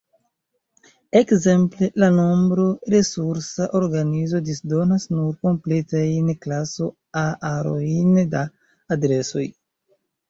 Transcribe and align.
Ekzemple, 1.19 1.89
la 2.03 2.07
Nombro-Resursa 2.15 3.67
Organizo 3.81 4.41
disdonas 4.49 5.05
nur 5.15 5.29
kompletajn 5.47 6.35
klaso-A-arojn 6.47 8.17
da 8.35 8.43
adresoj. 8.99 9.45